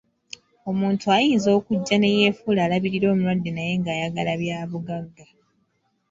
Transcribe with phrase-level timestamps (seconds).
[0.69, 5.25] Omuntu ayinza okujja ne yeefuula alabirira omulwadde naye nga ayagala bya bugagga.